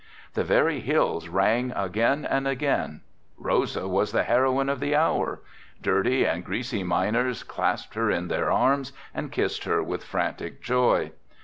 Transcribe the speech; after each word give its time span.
The 0.33 0.43
very 0.43 0.79
hills 0.79 1.27
rang 1.29 1.71
again 1.75 2.25
and 2.25 2.47
again. 2.47 3.01
Rosa 3.37 3.87
was 3.87 4.11
the 4.11 4.23
heroine 4.23 4.67
of 4.67 4.79
the 4.79 4.95
hour. 4.95 5.41
Dirty 5.79 6.25
and 6.25 6.43
greasy 6.43 6.81
miners 6.81 7.43
clasped 7.43 7.93
her 7.93 8.09
in 8.09 8.27
their 8.27 8.51
arms 8.51 8.93
and 9.13 9.31
kissed 9.31 9.65
her 9.65 9.83
with 9.83 10.03
frantic 10.03 10.59
joy. 10.59 11.11